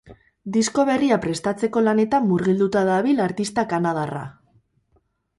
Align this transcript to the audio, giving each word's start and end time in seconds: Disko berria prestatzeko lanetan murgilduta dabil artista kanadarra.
Disko 0.53 0.83
berria 0.89 1.17
prestatzeko 1.25 1.83
lanetan 1.87 2.25
murgilduta 2.29 2.81
dabil 2.87 3.21
artista 3.27 3.67
kanadarra. 3.75 4.23